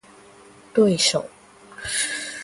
[0.73, 1.29] 对手